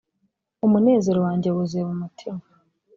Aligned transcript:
umunezero 0.65 1.19
wanjye 1.25 1.47
wuzuye 1.49 1.83
mumutima. 1.89 2.41